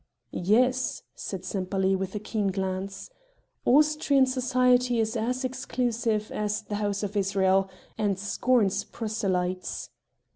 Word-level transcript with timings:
"Yes," 0.31 1.03
said 1.13 1.45
Sempaly 1.45 1.95
with 1.95 2.15
a 2.15 2.19
keen 2.19 2.47
glance, 2.47 3.11
"Austrian 3.65 4.25
society 4.25 4.99
is 4.99 5.15
as 5.15 5.45
exclusive 5.45 6.31
as 6.31 6.63
the 6.63 6.77
House 6.81 7.03
of 7.03 7.15
Israel, 7.15 7.69
and 7.99 8.17
scorns 8.17 8.83
proselytes." 8.83 9.91